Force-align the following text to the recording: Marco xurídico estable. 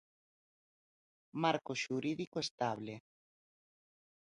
Marco 1.43 1.73
xurídico 1.83 2.37
estable. 2.45 2.93